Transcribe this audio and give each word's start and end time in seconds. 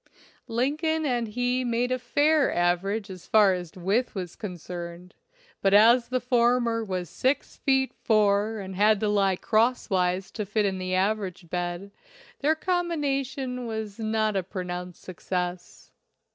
Lin 0.47 0.77
coln 0.77 1.05
and 1.05 1.27
he 1.27 1.63
made 1.63 1.91
a 1.91 1.99
fair 1.99 2.51
average 2.51 3.07
as 3.11 3.27
far 3.27 3.53
as 3.53 3.71
width 3.75 4.15
was 4.15 4.35
concerned, 4.35 5.13
but 5.61 5.75
as 5.75 6.07
the 6.07 6.19
former 6.19 6.83
was 6.83 7.07
six 7.07 7.57
feet 7.57 7.93
four 7.93 8.57
and 8.57 8.75
had 8.75 8.99
to 9.01 9.07
lie 9.07 9.35
crosswise 9.35 10.31
to 10.31 10.43
fit 10.43 10.65
in 10.65 10.79
the 10.79 10.95
average 10.95 11.51
bed, 11.51 11.91
their 12.39 12.55
combination 12.55 13.67
was 13.67 13.99
not 13.99 14.35
a 14.35 14.41
pronounced 14.41 15.03
success. 15.03 15.91